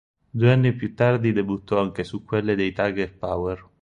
Due 0.31 0.51
anni 0.51 0.73
più 0.73 0.95
tardi 0.95 1.31
debuttò 1.31 1.79
anche 1.79 2.03
su 2.03 2.23
quelle 2.23 2.55
dei 2.55 2.73
Tiger 2.73 3.15
Power. 3.15 3.69